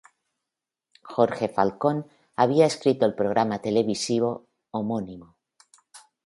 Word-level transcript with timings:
Jorge 1.03 1.47
Falcón 1.47 2.07
había 2.35 2.65
escrito 2.65 3.05
el 3.05 3.13
programa 3.13 3.59
televisivo 3.59 4.47
homónimo. 4.71 5.35